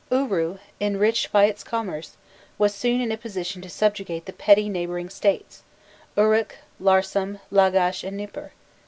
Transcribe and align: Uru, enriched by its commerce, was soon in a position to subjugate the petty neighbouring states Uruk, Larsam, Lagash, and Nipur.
Uru, 0.09 0.57
enriched 0.79 1.31
by 1.31 1.45
its 1.45 1.63
commerce, 1.63 2.17
was 2.57 2.73
soon 2.73 3.01
in 3.01 3.11
a 3.11 3.17
position 3.17 3.61
to 3.61 3.69
subjugate 3.69 4.25
the 4.25 4.33
petty 4.33 4.67
neighbouring 4.67 5.09
states 5.11 5.61
Uruk, 6.17 6.55
Larsam, 6.79 7.39
Lagash, 7.51 8.03
and 8.03 8.17
Nipur. 8.17 8.51